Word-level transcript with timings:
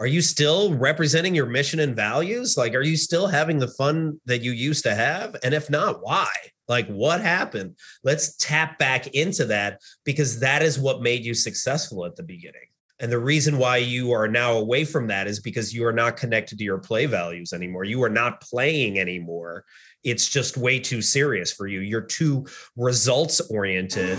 are 0.00 0.06
you 0.06 0.22
still 0.22 0.72
representing 0.74 1.34
your 1.34 1.44
mission 1.44 1.78
and 1.78 1.94
values? 1.94 2.56
Like, 2.56 2.74
are 2.74 2.80
you 2.80 2.96
still 2.96 3.26
having 3.26 3.58
the 3.58 3.68
fun 3.68 4.18
that 4.24 4.40
you 4.40 4.52
used 4.52 4.82
to 4.84 4.94
have? 4.94 5.36
And 5.44 5.52
if 5.52 5.68
not, 5.68 6.02
why? 6.02 6.30
Like, 6.68 6.88
what 6.88 7.20
happened? 7.20 7.76
Let's 8.02 8.34
tap 8.36 8.78
back 8.78 9.08
into 9.08 9.44
that 9.46 9.82
because 10.04 10.40
that 10.40 10.62
is 10.62 10.78
what 10.78 11.02
made 11.02 11.22
you 11.22 11.34
successful 11.34 12.06
at 12.06 12.16
the 12.16 12.22
beginning. 12.22 12.68
And 12.98 13.12
the 13.12 13.18
reason 13.18 13.58
why 13.58 13.76
you 13.76 14.12
are 14.12 14.26
now 14.26 14.54
away 14.54 14.86
from 14.86 15.06
that 15.08 15.26
is 15.26 15.38
because 15.38 15.74
you 15.74 15.84
are 15.84 15.92
not 15.92 16.16
connected 16.16 16.56
to 16.58 16.64
your 16.64 16.78
play 16.78 17.04
values 17.04 17.52
anymore. 17.52 17.84
You 17.84 18.02
are 18.02 18.10
not 18.10 18.40
playing 18.40 18.98
anymore. 18.98 19.64
It's 20.02 20.28
just 20.28 20.56
way 20.56 20.80
too 20.80 21.02
serious 21.02 21.52
for 21.52 21.66
you. 21.66 21.80
You're 21.80 22.00
too 22.00 22.46
results 22.74 23.40
oriented. 23.50 24.18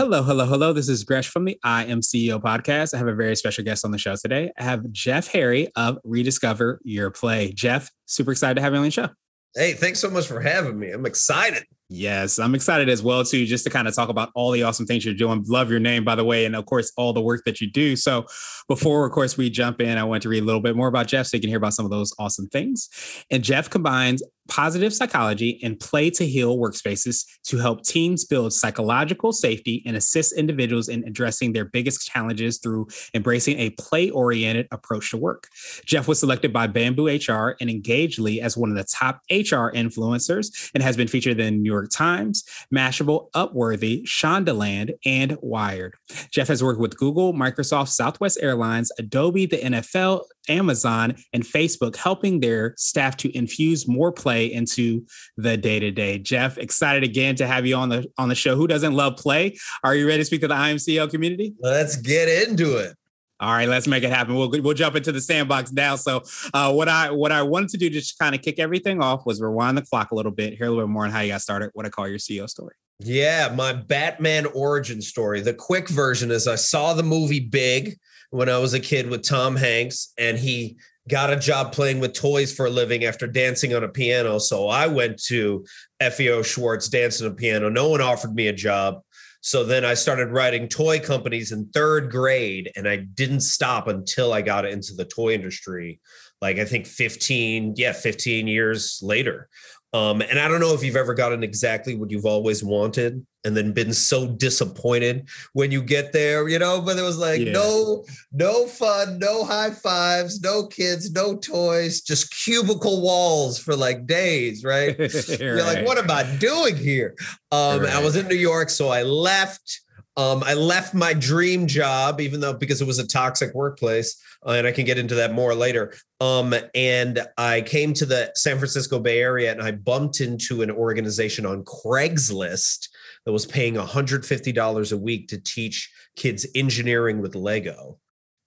Hello, 0.00 0.22
hello, 0.22 0.46
hello. 0.46 0.72
This 0.72 0.88
is 0.88 1.04
Gresh 1.04 1.28
from 1.28 1.44
the 1.44 1.58
I 1.62 1.84
Am 1.84 2.00
CEO 2.00 2.40
podcast. 2.40 2.94
I 2.94 2.96
have 2.96 3.06
a 3.06 3.14
very 3.14 3.36
special 3.36 3.62
guest 3.64 3.84
on 3.84 3.90
the 3.90 3.98
show 3.98 4.16
today. 4.16 4.50
I 4.58 4.62
have 4.62 4.90
Jeff 4.92 5.26
Harry 5.26 5.68
of 5.76 5.98
Rediscover 6.04 6.80
Your 6.84 7.10
Play. 7.10 7.52
Jeff, 7.52 7.90
super 8.06 8.32
excited 8.32 8.54
to 8.54 8.62
have 8.62 8.72
you 8.72 8.78
on 8.78 8.84
the 8.84 8.90
show. 8.90 9.10
Hey, 9.54 9.74
thanks 9.74 10.00
so 10.00 10.08
much 10.08 10.26
for 10.26 10.40
having 10.40 10.78
me. 10.78 10.90
I'm 10.90 11.04
excited. 11.04 11.64
Yes, 11.90 12.38
I'm 12.38 12.54
excited 12.54 12.88
as 12.88 13.02
well 13.02 13.24
too, 13.24 13.44
just 13.44 13.64
to 13.64 13.70
kind 13.70 13.88
of 13.88 13.94
talk 13.94 14.08
about 14.08 14.30
all 14.36 14.52
the 14.52 14.62
awesome 14.62 14.86
things 14.86 15.04
you're 15.04 15.12
doing. 15.12 15.44
Love 15.48 15.70
your 15.70 15.80
name, 15.80 16.04
by 16.04 16.14
the 16.14 16.24
way, 16.24 16.44
and 16.46 16.54
of 16.56 16.64
course 16.64 16.92
all 16.96 17.12
the 17.12 17.20
work 17.20 17.42
that 17.44 17.60
you 17.60 17.68
do. 17.68 17.96
So, 17.96 18.24
before 18.68 19.04
of 19.04 19.12
course 19.12 19.36
we 19.36 19.50
jump 19.50 19.80
in, 19.80 19.98
I 19.98 20.04
want 20.04 20.22
to 20.22 20.28
read 20.28 20.44
a 20.44 20.46
little 20.46 20.62
bit 20.62 20.76
more 20.76 20.86
about 20.86 21.08
Jeff 21.08 21.26
so 21.26 21.36
you 21.36 21.40
can 21.40 21.48
hear 21.48 21.58
about 21.58 21.74
some 21.74 21.84
of 21.84 21.90
those 21.90 22.14
awesome 22.18 22.46
things. 22.46 22.88
And 23.30 23.42
Jeff 23.42 23.68
combines 23.68 24.22
positive 24.50 24.92
psychology 24.92 25.60
and 25.62 25.78
play 25.80 26.10
to 26.10 26.26
heal 26.26 26.58
workspaces 26.58 27.24
to 27.44 27.56
help 27.56 27.82
teams 27.84 28.24
build 28.24 28.52
psychological 28.52 29.32
safety 29.32 29.82
and 29.86 29.96
assist 29.96 30.36
individuals 30.36 30.88
in 30.88 31.04
addressing 31.06 31.52
their 31.52 31.64
biggest 31.64 32.06
challenges 32.06 32.58
through 32.58 32.86
embracing 33.14 33.58
a 33.58 33.70
play 33.70 34.10
oriented 34.10 34.66
approach 34.72 35.10
to 35.10 35.16
work. 35.16 35.48
Jeff 35.86 36.08
was 36.08 36.18
selected 36.18 36.52
by 36.52 36.66
Bamboo 36.66 37.06
HR 37.06 37.56
and 37.60 37.70
Engagedly 37.70 38.40
as 38.40 38.56
one 38.56 38.70
of 38.70 38.76
the 38.76 38.84
top 38.84 39.20
HR 39.30 39.70
influencers 39.72 40.70
and 40.74 40.82
has 40.82 40.96
been 40.96 41.08
featured 41.08 41.38
in 41.38 41.62
New 41.62 41.70
York 41.70 41.90
Times, 41.90 42.44
Mashable, 42.74 43.30
Upworthy, 43.30 44.02
Shondaland, 44.04 44.92
and 45.06 45.38
Wired. 45.40 45.94
Jeff 46.32 46.48
has 46.48 46.62
worked 46.62 46.80
with 46.80 46.96
Google, 46.96 47.32
Microsoft, 47.32 47.88
Southwest 47.88 48.38
Airlines, 48.42 48.90
Adobe, 48.98 49.46
the 49.46 49.58
NFL, 49.58 50.24
Amazon, 50.48 51.16
and 51.32 51.44
Facebook, 51.44 51.96
helping 51.96 52.40
their 52.40 52.74
staff 52.76 53.16
to 53.18 53.36
infuse 53.36 53.86
more 53.86 54.12
play 54.12 54.52
into 54.52 55.06
the 55.36 55.56
day 55.56 55.78
to 55.80 55.90
day. 55.90 56.18
Jeff, 56.18 56.58
excited 56.58 57.04
again 57.04 57.34
to 57.36 57.46
have 57.46 57.66
you 57.66 57.76
on 57.76 57.88
the 57.88 58.10
on 58.18 58.28
the 58.28 58.34
show. 58.34 58.56
Who 58.56 58.66
doesn't 58.66 58.94
love 58.94 59.16
play? 59.16 59.56
Are 59.84 59.94
you 59.94 60.06
ready 60.06 60.18
to 60.18 60.24
speak 60.24 60.40
to 60.42 60.48
the 60.48 60.54
I 60.54 60.70
Am 60.70 60.76
CEO 60.76 61.10
community? 61.10 61.54
Let's 61.60 61.96
get 61.96 62.28
into 62.28 62.76
it. 62.78 62.96
All 63.40 63.52
right, 63.52 63.68
let's 63.68 63.86
make 63.86 64.04
it 64.04 64.10
happen. 64.10 64.34
We'll 64.34 64.50
we'll 64.50 64.74
jump 64.74 64.96
into 64.96 65.12
the 65.12 65.20
sandbox 65.20 65.72
now. 65.72 65.96
So, 65.96 66.22
uh, 66.52 66.72
what 66.72 66.88
I 66.88 67.10
what 67.10 67.32
I 67.32 67.42
wanted 67.42 67.70
to 67.70 67.78
do 67.78 67.88
just 67.88 68.18
kind 68.18 68.34
of 68.34 68.42
kick 68.42 68.58
everything 68.58 69.02
off 69.02 69.24
was 69.24 69.40
rewind 69.40 69.78
the 69.78 69.82
clock 69.82 70.10
a 70.10 70.14
little 70.14 70.32
bit, 70.32 70.58
hear 70.58 70.66
a 70.66 70.70
little 70.70 70.84
bit 70.84 70.92
more 70.92 71.04
on 71.04 71.10
how 71.10 71.20
you 71.20 71.32
got 71.32 71.40
started. 71.40 71.70
What 71.72 71.86
I 71.86 71.88
call 71.88 72.06
your 72.06 72.18
CEO 72.18 72.48
story. 72.48 72.74
Yeah, 72.98 73.50
my 73.56 73.72
Batman 73.72 74.44
origin 74.46 75.00
story. 75.00 75.40
The 75.40 75.54
quick 75.54 75.88
version 75.88 76.30
is 76.30 76.46
I 76.46 76.56
saw 76.56 76.92
the 76.92 77.02
movie 77.02 77.40
Big 77.40 77.96
when 78.30 78.48
I 78.48 78.58
was 78.58 78.74
a 78.74 78.80
kid 78.80 79.08
with 79.08 79.22
Tom 79.22 79.56
Hanks, 79.56 80.12
and 80.18 80.38
he 80.38 80.76
got 81.08 81.32
a 81.32 81.36
job 81.36 81.72
playing 81.72 82.00
with 82.00 82.14
toys 82.14 82.52
for 82.52 82.66
a 82.66 82.70
living 82.70 83.04
after 83.04 83.26
dancing 83.26 83.74
on 83.74 83.84
a 83.84 83.88
piano. 83.88 84.38
So 84.38 84.68
I 84.68 84.86
went 84.86 85.22
to 85.24 85.64
FAO 86.00 86.42
Schwarz 86.42 86.88
dancing 86.88 87.26
on 87.26 87.32
a 87.32 87.36
piano. 87.36 87.68
No 87.68 87.88
one 87.88 88.00
offered 88.00 88.34
me 88.34 88.48
a 88.48 88.52
job. 88.52 89.00
So 89.42 89.64
then 89.64 89.84
I 89.84 89.94
started 89.94 90.28
writing 90.28 90.68
toy 90.68 91.00
companies 91.00 91.50
in 91.50 91.70
third 91.70 92.10
grade, 92.10 92.70
and 92.76 92.86
I 92.86 92.96
didn't 92.96 93.40
stop 93.40 93.88
until 93.88 94.32
I 94.32 94.42
got 94.42 94.66
into 94.66 94.94
the 94.94 95.06
toy 95.06 95.32
industry. 95.32 96.00
Like 96.40 96.58
I 96.58 96.64
think 96.64 96.86
15, 96.86 97.74
yeah, 97.76 97.92
15 97.92 98.46
years 98.46 99.00
later. 99.02 99.48
Um, 99.92 100.22
and 100.22 100.38
I 100.38 100.46
don't 100.46 100.60
know 100.60 100.72
if 100.72 100.84
you've 100.84 100.96
ever 100.96 101.14
gotten 101.14 101.42
exactly 101.42 101.96
what 101.96 102.10
you've 102.10 102.26
always 102.26 102.62
wanted 102.62 103.26
and 103.44 103.56
then 103.56 103.72
been 103.72 103.92
so 103.92 104.26
disappointed 104.26 105.28
when 105.52 105.72
you 105.72 105.82
get 105.82 106.12
there, 106.12 106.48
you 106.48 106.58
know, 106.58 106.80
but 106.80 106.96
it 106.96 107.02
was 107.02 107.18
like 107.18 107.40
yeah. 107.40 107.52
no, 107.52 108.04
no 108.32 108.66
fun, 108.66 109.18
no 109.18 109.44
high 109.44 109.70
fives, 109.70 110.40
no 110.40 110.66
kids, 110.66 111.10
no 111.10 111.36
toys, 111.36 112.02
just 112.02 112.32
cubicle 112.44 113.02
walls 113.02 113.58
for 113.58 113.74
like 113.74 114.06
days, 114.06 114.62
right? 114.62 114.96
You're 115.40 115.56
right. 115.56 115.76
like, 115.76 115.86
what 115.86 115.98
am 115.98 116.10
I 116.10 116.22
doing 116.36 116.76
here? 116.76 117.16
Um, 117.50 117.80
right. 117.80 117.92
I 117.92 118.00
was 118.00 118.14
in 118.14 118.28
New 118.28 118.36
York, 118.36 118.70
so 118.70 118.90
I 118.90 119.02
left. 119.02 119.80
Um, 120.16 120.42
I 120.44 120.54
left 120.54 120.92
my 120.92 121.14
dream 121.14 121.66
job, 121.66 122.20
even 122.20 122.40
though 122.40 122.52
because 122.52 122.80
it 122.80 122.86
was 122.86 122.98
a 122.98 123.06
toxic 123.06 123.54
workplace, 123.54 124.20
uh, 124.44 124.50
and 124.50 124.66
I 124.66 124.72
can 124.72 124.84
get 124.84 124.98
into 124.98 125.14
that 125.16 125.32
more 125.32 125.54
later. 125.54 125.94
Um, 126.20 126.54
and 126.74 127.26
I 127.38 127.62
came 127.62 127.94
to 127.94 128.06
the 128.06 128.32
San 128.34 128.58
Francisco 128.58 128.98
Bay 128.98 129.20
Area, 129.20 129.52
and 129.52 129.62
I 129.62 129.72
bumped 129.72 130.20
into 130.20 130.62
an 130.62 130.70
organization 130.70 131.46
on 131.46 131.64
Craigslist 131.64 132.88
that 133.24 133.32
was 133.32 133.46
paying 133.46 133.74
$150 133.74 134.92
a 134.92 134.96
week 134.96 135.28
to 135.28 135.38
teach 135.40 135.90
kids 136.16 136.46
engineering 136.54 137.20
with 137.20 137.34
Lego. 137.34 137.98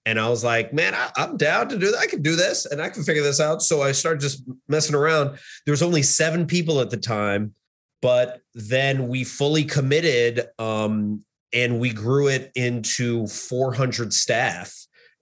And 0.06 0.20
I 0.20 0.28
was 0.28 0.44
like, 0.44 0.72
man, 0.72 0.94
I, 0.94 1.10
am 1.16 1.36
down 1.36 1.68
to 1.70 1.78
do 1.78 1.90
that. 1.90 1.98
I 1.98 2.06
can 2.06 2.20
do 2.20 2.36
this 2.36 2.66
and 2.66 2.80
I 2.82 2.90
can 2.90 3.04
figure 3.04 3.22
this 3.22 3.40
out. 3.40 3.62
So 3.62 3.82
I 3.82 3.92
started 3.92 4.20
just 4.20 4.44
messing 4.68 4.94
around. 4.94 5.38
There 5.64 5.72
was 5.72 5.82
only 5.82 6.02
seven 6.02 6.46
people 6.46 6.80
at 6.80 6.90
the 6.90 6.98
time, 6.98 7.54
but 8.02 8.40
then 8.54 9.08
we 9.08 9.24
fully 9.24 9.64
committed 9.64 10.46
um, 10.58 11.24
and 11.54 11.78
we 11.78 11.92
grew 11.92 12.28
it 12.28 12.50
into 12.54 13.26
400 13.26 14.12
staff 14.12 14.74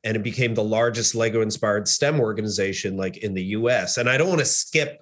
and 0.04 0.16
it 0.16 0.22
became 0.22 0.54
the 0.54 0.64
largest 0.64 1.14
Lego 1.14 1.42
inspired 1.42 1.86
STEM 1.86 2.18
organization 2.20 2.96
like 2.96 3.18
in 3.18 3.34
the 3.34 3.44
US. 3.44 3.98
And 3.98 4.08
I 4.08 4.16
don't 4.16 4.28
want 4.28 4.40
to 4.40 4.46
skip 4.46 5.00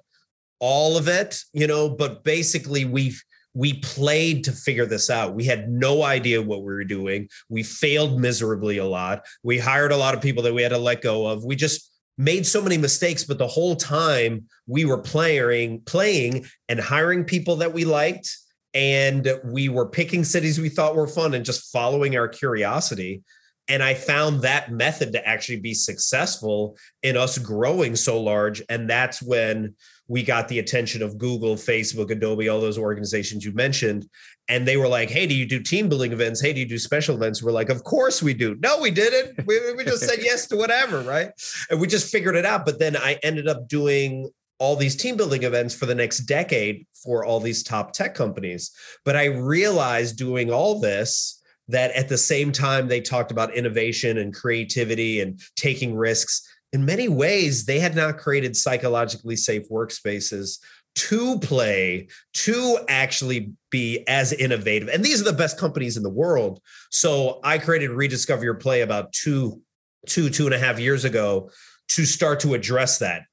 all 0.59 0.97
of 0.97 1.07
it, 1.07 1.41
you 1.53 1.65
know, 1.65 1.89
but 1.89 2.23
basically 2.23 2.85
we've 2.85 3.21
we 3.53 3.73
played 3.79 4.45
to 4.45 4.51
figure 4.53 4.85
this 4.85 5.09
out. 5.09 5.35
We 5.35 5.43
had 5.43 5.69
no 5.69 6.03
idea 6.03 6.41
what 6.41 6.59
we 6.59 6.73
were 6.73 6.85
doing. 6.85 7.27
We 7.49 7.63
failed 7.63 8.19
miserably 8.19 8.77
a 8.77 8.85
lot. 8.85 9.25
We 9.43 9.57
hired 9.57 9.91
a 9.91 9.97
lot 9.97 10.13
of 10.13 10.21
people 10.21 10.43
that 10.43 10.53
we 10.53 10.61
had 10.61 10.69
to 10.69 10.77
let 10.77 11.01
go 11.01 11.27
of. 11.27 11.43
We 11.43 11.57
just 11.57 11.91
made 12.17 12.45
so 12.45 12.61
many 12.61 12.77
mistakes, 12.77 13.25
but 13.25 13.37
the 13.37 13.47
whole 13.47 13.75
time 13.75 14.45
we 14.67 14.85
were 14.85 14.99
playing, 14.99 15.81
playing 15.81 16.45
and 16.69 16.79
hiring 16.79 17.25
people 17.25 17.57
that 17.57 17.73
we 17.73 17.83
liked. 17.83 18.37
And 18.73 19.27
we 19.43 19.69
were 19.69 19.87
picking 19.87 20.23
cities 20.23 20.59
we 20.59 20.69
thought 20.69 20.95
were 20.95 21.07
fun 21.07 21.33
and 21.33 21.43
just 21.43 21.71
following 21.71 22.15
our 22.15 22.27
curiosity. 22.27 23.21
And 23.67 23.83
I 23.83 23.93
found 23.93 24.41
that 24.41 24.71
method 24.71 25.13
to 25.13 25.25
actually 25.27 25.59
be 25.59 25.73
successful 25.73 26.77
in 27.03 27.15
us 27.15 27.37
growing 27.37 27.95
so 27.95 28.21
large. 28.21 28.61
And 28.69 28.89
that's 28.89 29.21
when 29.21 29.75
we 30.07 30.23
got 30.23 30.49
the 30.49 30.59
attention 30.59 31.01
of 31.01 31.17
Google, 31.17 31.55
Facebook, 31.55 32.11
Adobe, 32.11 32.49
all 32.49 32.59
those 32.59 32.77
organizations 32.77 33.45
you 33.45 33.53
mentioned. 33.53 34.09
And 34.49 34.67
they 34.67 34.75
were 34.75 34.89
like, 34.89 35.09
hey, 35.09 35.25
do 35.25 35.33
you 35.33 35.45
do 35.45 35.61
team 35.61 35.87
building 35.87 36.11
events? 36.11 36.41
Hey, 36.41 36.51
do 36.51 36.59
you 36.59 36.65
do 36.65 36.77
special 36.77 37.15
events? 37.15 37.41
We're 37.41 37.53
like, 37.53 37.69
of 37.69 37.85
course 37.85 38.21
we 38.21 38.33
do. 38.33 38.57
No, 38.59 38.81
we 38.81 38.91
didn't. 38.91 39.45
We, 39.45 39.73
we 39.73 39.85
just 39.85 40.03
said 40.03 40.19
yes 40.21 40.47
to 40.47 40.57
whatever, 40.57 40.99
right? 41.01 41.31
And 41.69 41.79
we 41.79 41.87
just 41.87 42.11
figured 42.11 42.35
it 42.35 42.45
out. 42.45 42.65
But 42.65 42.79
then 42.79 42.97
I 42.97 43.19
ended 43.23 43.47
up 43.47 43.69
doing 43.69 44.29
all 44.61 44.75
these 44.75 44.95
team 44.95 45.17
building 45.17 45.41
events 45.41 45.73
for 45.73 45.87
the 45.87 45.95
next 45.95 46.19
decade 46.19 46.85
for 46.93 47.25
all 47.25 47.39
these 47.39 47.63
top 47.63 47.93
tech 47.93 48.13
companies. 48.13 48.69
But 49.03 49.15
I 49.15 49.25
realized 49.25 50.17
doing 50.17 50.51
all 50.51 50.79
this 50.79 51.41
that 51.67 51.89
at 51.91 52.09
the 52.09 52.17
same 52.17 52.51
time 52.51 52.87
they 52.87 53.01
talked 53.01 53.31
about 53.31 53.55
innovation 53.55 54.19
and 54.19 54.31
creativity 54.31 55.19
and 55.21 55.39
taking 55.55 55.95
risks 55.95 56.47
in 56.73 56.85
many 56.85 57.09
ways, 57.09 57.65
they 57.65 57.79
had 57.79 57.95
not 57.95 58.17
created 58.17 58.55
psychologically 58.55 59.35
safe 59.35 59.67
workspaces 59.69 60.59
to 60.93 61.39
play, 61.39 62.07
to 62.33 62.79
actually 62.87 63.51
be 63.71 64.05
as 64.07 64.31
innovative. 64.31 64.89
And 64.89 65.03
these 65.03 65.19
are 65.21 65.25
the 65.25 65.33
best 65.33 65.57
companies 65.57 65.97
in 65.97 66.03
the 66.03 66.09
world. 66.09 66.61
So 66.91 67.39
I 67.43 67.57
created 67.57 67.89
Rediscover 67.89 68.43
Your 68.43 68.55
Play 68.55 68.81
about 68.81 69.11
two, 69.11 69.61
two, 70.05 70.29
two 70.29 70.45
and 70.45 70.53
a 70.53 70.59
half 70.59 70.79
years 70.79 71.03
ago 71.03 71.49
to 71.89 72.05
start 72.05 72.39
to 72.41 72.53
address 72.53 72.99
that. 72.99 73.23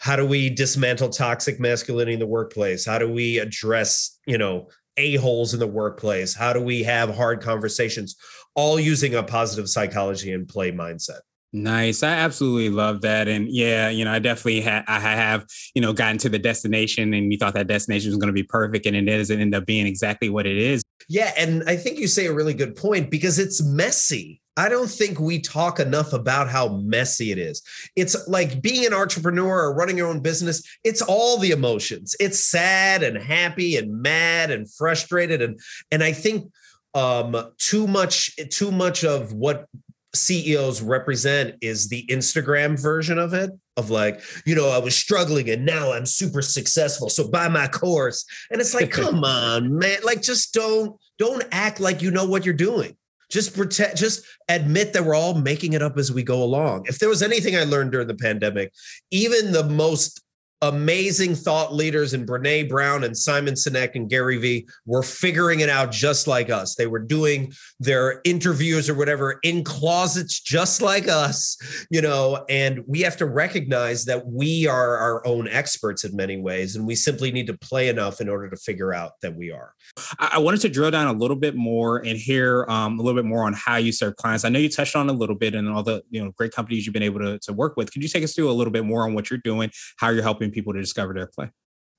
How 0.00 0.16
do 0.16 0.26
we 0.26 0.48
dismantle 0.48 1.10
toxic 1.10 1.60
masculinity 1.60 2.14
in 2.14 2.20
the 2.20 2.26
workplace? 2.26 2.86
How 2.86 2.98
do 2.98 3.10
we 3.10 3.38
address, 3.38 4.18
you 4.26 4.38
know, 4.38 4.68
a-holes 4.96 5.52
in 5.52 5.60
the 5.60 5.66
workplace? 5.66 6.34
How 6.34 6.54
do 6.54 6.60
we 6.60 6.82
have 6.84 7.14
hard 7.14 7.42
conversations? 7.42 8.16
All 8.54 8.80
using 8.80 9.14
a 9.14 9.22
positive 9.22 9.68
psychology 9.68 10.32
and 10.32 10.48
play 10.48 10.72
mindset. 10.72 11.20
Nice. 11.52 12.02
I 12.02 12.12
absolutely 12.12 12.70
love 12.70 13.02
that. 13.02 13.28
And 13.28 13.48
yeah, 13.50 13.90
you 13.90 14.04
know, 14.04 14.12
I 14.12 14.20
definitely 14.20 14.62
ha- 14.62 14.84
I 14.86 15.00
have, 15.00 15.46
you 15.74 15.82
know, 15.82 15.92
gotten 15.92 16.16
to 16.18 16.28
the 16.28 16.38
destination 16.38 17.12
and 17.12 17.30
you 17.30 17.38
thought 17.38 17.54
that 17.54 17.66
destination 17.66 18.10
was 18.10 18.18
going 18.18 18.28
to 18.28 18.32
be 18.32 18.44
perfect 18.44 18.86
and 18.86 18.96
it 18.96 19.02
doesn't 19.02 19.40
end 19.40 19.54
up 19.54 19.66
being 19.66 19.86
exactly 19.86 20.30
what 20.30 20.46
it 20.46 20.56
is. 20.56 20.82
Yeah. 21.08 21.32
And 21.36 21.62
I 21.66 21.76
think 21.76 21.98
you 21.98 22.06
say 22.06 22.26
a 22.26 22.32
really 22.32 22.54
good 22.54 22.74
point 22.74 23.10
because 23.10 23.38
it's 23.38 23.62
messy. 23.62 24.40
I 24.60 24.68
don't 24.68 24.90
think 24.90 25.18
we 25.18 25.40
talk 25.40 25.80
enough 25.80 26.12
about 26.12 26.50
how 26.50 26.68
messy 26.68 27.32
it 27.32 27.38
is. 27.38 27.62
It's 27.96 28.28
like 28.28 28.60
being 28.60 28.84
an 28.84 28.92
entrepreneur 28.92 29.62
or 29.64 29.74
running 29.74 29.96
your 29.96 30.08
own 30.08 30.20
business, 30.20 30.62
it's 30.84 31.00
all 31.00 31.38
the 31.38 31.50
emotions. 31.50 32.14
It's 32.20 32.44
sad 32.44 33.02
and 33.02 33.16
happy 33.16 33.78
and 33.78 34.02
mad 34.02 34.50
and 34.50 34.70
frustrated. 34.70 35.40
And 35.40 35.58
and 35.90 36.02
I 36.02 36.12
think 36.12 36.52
um 36.92 37.34
too 37.56 37.86
much 37.86 38.36
too 38.50 38.70
much 38.70 39.02
of 39.02 39.32
what 39.32 39.66
CEOs 40.14 40.82
represent 40.82 41.54
is 41.62 41.88
the 41.88 42.04
Instagram 42.08 42.78
version 42.78 43.18
of 43.18 43.32
it 43.32 43.50
of 43.78 43.88
like, 43.88 44.20
you 44.44 44.54
know, 44.54 44.68
I 44.68 44.78
was 44.78 44.94
struggling 44.94 45.48
and 45.48 45.64
now 45.64 45.92
I'm 45.92 46.04
super 46.04 46.42
successful. 46.42 47.08
So 47.08 47.28
buy 47.28 47.48
my 47.48 47.66
course. 47.66 48.26
And 48.50 48.60
it's 48.60 48.74
like, 48.74 48.90
come 49.02 49.24
on, 49.24 49.78
man. 49.78 50.00
Like 50.04 50.20
just 50.20 50.52
don't 50.52 51.00
don't 51.18 51.44
act 51.50 51.80
like 51.80 52.02
you 52.02 52.10
know 52.10 52.26
what 52.26 52.44
you're 52.44 52.52
doing. 52.52 52.94
Just 53.30 53.56
pretend 53.56 53.96
just 53.96 54.24
admit 54.48 54.92
that 54.92 55.04
we're 55.04 55.14
all 55.14 55.34
making 55.34 55.72
it 55.72 55.82
up 55.82 55.96
as 55.98 56.12
we 56.12 56.22
go 56.22 56.42
along. 56.42 56.86
If 56.86 56.98
there 56.98 57.08
was 57.08 57.22
anything 57.22 57.56
I 57.56 57.64
learned 57.64 57.92
during 57.92 58.08
the 58.08 58.14
pandemic, 58.14 58.72
even 59.10 59.52
the 59.52 59.64
most 59.64 60.22
amazing 60.62 61.34
thought 61.34 61.74
leaders 61.74 62.12
in 62.12 62.26
Brene 62.26 62.68
Brown 62.68 63.04
and 63.04 63.16
Simon 63.16 63.54
Sinek 63.54 63.94
and 63.94 64.10
Gary 64.10 64.36
Vee 64.36 64.68
were 64.84 65.02
figuring 65.02 65.60
it 65.60 65.70
out 65.70 65.90
just 65.90 66.26
like 66.26 66.50
us. 66.50 66.74
They 66.74 66.86
were 66.86 66.98
doing 66.98 67.52
their 67.78 68.20
interviews 68.24 68.90
or 68.90 68.94
whatever 68.94 69.40
in 69.42 69.64
closets 69.64 70.38
just 70.38 70.82
like 70.82 71.08
us, 71.08 71.56
you 71.90 72.02
know, 72.02 72.44
and 72.48 72.84
we 72.86 73.00
have 73.00 73.16
to 73.18 73.26
recognize 73.26 74.04
that 74.04 74.26
we 74.26 74.66
are 74.66 74.98
our 74.98 75.26
own 75.26 75.48
experts 75.48 76.04
in 76.04 76.14
many 76.14 76.36
ways 76.36 76.76
and 76.76 76.86
we 76.86 76.94
simply 76.94 77.32
need 77.32 77.46
to 77.46 77.56
play 77.56 77.88
enough 77.88 78.20
in 78.20 78.28
order 78.28 78.50
to 78.50 78.56
figure 78.56 78.92
out 78.92 79.12
that 79.22 79.34
we 79.34 79.50
are. 79.50 79.72
I 80.18 80.38
wanted 80.38 80.60
to 80.62 80.68
drill 80.68 80.90
down 80.90 81.06
a 81.06 81.18
little 81.18 81.36
bit 81.36 81.56
more 81.56 81.98
and 81.98 82.18
hear 82.18 82.66
um, 82.68 82.98
a 82.98 83.02
little 83.02 83.20
bit 83.20 83.26
more 83.26 83.44
on 83.44 83.54
how 83.54 83.76
you 83.76 83.92
serve 83.92 84.16
clients. 84.16 84.44
I 84.44 84.50
know 84.50 84.58
you 84.58 84.68
touched 84.68 84.94
on 84.94 85.08
a 85.08 85.12
little 85.12 85.36
bit 85.36 85.54
and 85.54 85.68
all 85.70 85.82
the, 85.82 86.02
you 86.10 86.22
know, 86.22 86.32
great 86.32 86.52
companies 86.52 86.84
you've 86.84 86.92
been 86.92 87.02
able 87.02 87.20
to, 87.20 87.38
to 87.38 87.52
work 87.54 87.76
with. 87.78 87.90
Could 87.92 88.02
you 88.02 88.08
take 88.08 88.24
us 88.24 88.34
through 88.34 88.50
a 88.50 88.52
little 88.52 88.72
bit 88.72 88.84
more 88.84 89.04
on 89.04 89.14
what 89.14 89.30
you're 89.30 89.38
doing, 89.38 89.70
how 89.96 90.10
you're 90.10 90.22
helping 90.22 90.49
people 90.50 90.72
to 90.72 90.80
discover 90.80 91.14
their 91.14 91.26
play? 91.26 91.50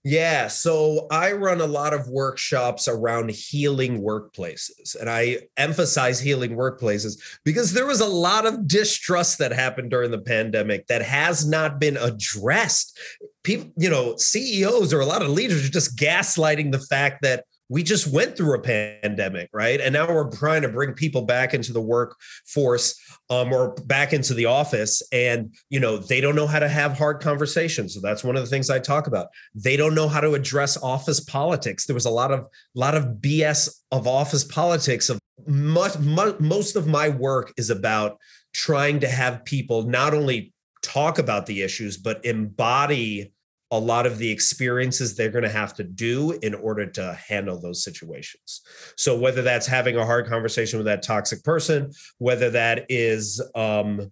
Yeah, 0.03 0.48
so 0.48 1.06
I 1.12 1.33
run 1.33 1.62
a 1.62 1.68
lot 1.68 1.94
of 1.94 2.09
workshops 2.09 2.88
around 2.88 3.30
healing 3.30 4.01
workplaces, 4.01 5.00
and 5.00 5.07
I 5.07 5.42
emphasize 5.57 6.19
healing 6.19 6.56
workplaces 6.56 7.21
because 7.45 7.74
there 7.74 7.86
was 7.86 8.01
a 8.01 8.07
lot 8.07 8.48
of 8.48 8.68
distrust 8.68 9.38
that 9.38 9.51
happened 9.51 9.92
during 9.92 10.09
the 10.09 10.21
pandemic 10.21 10.88
that 10.88 11.03
has 11.03 11.48
not 11.48 11.80
been 11.80 11.98
addressed. 11.98 12.98
People, 13.44 13.71
you 13.77 13.92
know, 13.92 14.15
CEOs 14.18 14.92
or 14.92 15.01
a 15.01 15.06
lot 15.06 15.21
of 15.21 15.30
leaders 15.30 15.68
are 15.68 15.71
just 15.71 15.95
gaslighting 15.98 16.71
the 16.71 16.80
fact 16.80 17.21
that 17.21 17.45
we 17.71 17.83
just 17.83 18.06
went 18.07 18.35
through 18.35 18.53
a 18.53 18.59
pandemic, 18.59 19.50
right? 19.53 19.79
And 19.79 19.94
now 19.94 20.06
we're 20.06 20.29
trying 20.29 20.62
to 20.63 20.68
bring 20.68 20.91
people 20.91 21.21
back 21.21 21.53
into 21.53 21.71
the 21.71 21.79
workforce 21.79 23.00
um, 23.29 23.53
or 23.53 23.75
back 23.85 24.12
into 24.12 24.33
the 24.33 24.45
office. 24.45 25.01
And, 25.13 25.56
you 25.69 25.79
know, 25.79 25.95
they 25.95 26.19
don't 26.19 26.35
know 26.35 26.47
how 26.47 26.59
to 26.59 26.68
have 26.68 26.97
hard 26.97 27.21
conversations. 27.21 27.94
So 27.94 28.01
that's 28.01 28.25
one 28.25 28.35
of 28.35 28.44
the 28.44 28.50
things 28.50 28.69
I 28.69 28.79
talk 28.79 29.07
about. 29.07 29.27
They 29.56 29.77
don't 29.77 29.95
know 29.95 30.09
how 30.09 30.19
to 30.19 30.33
address 30.33 30.75
office 30.83 31.21
politics. 31.21 31.85
There 31.85 31.94
was 31.94 32.06
a 32.06 32.09
lot 32.09 32.33
of, 32.33 32.45
lot 32.75 32.94
of 32.94 33.06
BS 33.21 33.69
of 33.94 34.06
office 34.06 34.44
politics 34.44 35.09
of 35.09 35.17
much, 35.47 35.97
most 35.97 36.75
of 36.75 36.88
my 36.88 37.07
work 37.07 37.53
is 37.56 37.69
about 37.69 38.17
trying 38.51 39.00
to 39.00 39.07
have 39.07 39.45
people 39.45 39.83
not 39.83 40.13
only 40.13 40.53
talk 40.81 41.19
about 41.19 41.45
the 41.45 41.62
issues, 41.62 41.95
but 41.95 42.25
embody 42.25 43.31
a 43.71 43.79
lot 43.79 44.06
of 44.06 44.18
the 44.18 44.29
experiences 44.29 45.15
they're 45.15 45.29
going 45.29 45.44
to 45.44 45.50
have 45.50 45.73
to 45.75 45.83
do 45.83 46.31
in 46.44 46.53
order 46.53 46.85
to 46.85 47.18
handle 47.27 47.59
those 47.59 47.83
situations. 47.83 48.62
So 48.97 49.18
whether 49.18 49.41
that's 49.41 49.65
having 49.65 49.95
a 49.95 50.06
hard 50.06 50.27
conversation 50.27 50.77
with 50.77 50.85
that 50.85 51.03
toxic 51.03 51.44
person, 51.44 51.91
whether 52.18 52.50
that 52.50 52.85
is 52.89 53.41
um, 53.56 54.12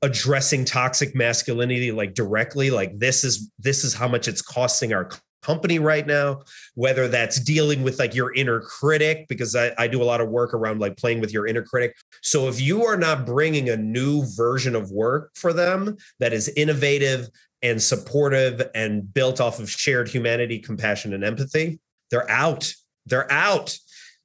addressing 0.00 0.64
toxic 0.64 1.14
masculinity 1.14 1.92
like 1.92 2.14
directly, 2.14 2.70
like 2.70 2.98
this 2.98 3.22
is 3.22 3.50
this 3.58 3.84
is 3.84 3.92
how 3.94 4.08
much 4.08 4.28
it's 4.28 4.42
costing 4.42 4.94
our 4.94 5.10
company 5.42 5.78
right 5.78 6.08
now 6.08 6.40
whether 6.74 7.06
that's 7.06 7.38
dealing 7.38 7.84
with 7.84 8.00
like 8.00 8.16
your 8.16 8.34
inner 8.34 8.58
critic 8.60 9.26
because 9.28 9.54
I, 9.54 9.70
I, 9.78 9.86
do 9.86 10.02
a 10.02 10.04
lot 10.04 10.20
of 10.20 10.28
work 10.28 10.52
around 10.52 10.80
like 10.80 10.96
playing 10.96 11.20
with 11.20 11.32
your 11.32 11.46
inner 11.46 11.62
critic 11.62 11.94
so 12.20 12.48
if 12.48 12.60
you 12.60 12.84
are 12.84 12.96
not 12.96 13.24
bringing 13.24 13.68
a 13.68 13.76
new 13.76 14.24
version 14.34 14.74
of 14.74 14.90
work 14.90 15.30
for 15.36 15.52
them 15.52 15.98
that 16.18 16.32
is 16.32 16.48
innovative 16.56 17.28
and 17.62 17.82
supportive 17.82 18.70
and 18.74 19.12
built 19.12 19.40
off 19.40 19.58
of 19.58 19.70
shared 19.70 20.08
humanity, 20.08 20.58
compassion, 20.58 21.12
and 21.12 21.24
empathy, 21.24 21.78
they're 22.10 22.30
out. 22.30 22.72
They're 23.06 23.30
out. 23.30 23.76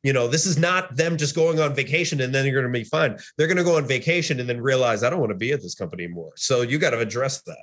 You 0.03 0.13
know, 0.13 0.27
this 0.27 0.45
is 0.45 0.57
not 0.57 0.95
them 0.95 1.17
just 1.17 1.35
going 1.35 1.59
on 1.59 1.75
vacation 1.75 2.21
and 2.21 2.33
then 2.33 2.45
you're 2.45 2.59
going 2.59 2.71
to 2.71 2.79
be 2.79 2.83
fine. 2.83 3.17
They're 3.37 3.47
going 3.47 3.57
to 3.57 3.63
go 3.63 3.77
on 3.77 3.85
vacation 3.85 4.39
and 4.39 4.49
then 4.49 4.59
realize 4.59 5.03
I 5.03 5.09
don't 5.09 5.19
want 5.19 5.31
to 5.31 5.37
be 5.37 5.51
at 5.51 5.61
this 5.61 5.75
company 5.75 6.05
anymore. 6.05 6.31
So 6.37 6.63
you 6.63 6.79
got 6.79 6.89
to 6.91 6.99
address 6.99 7.43
that. 7.43 7.57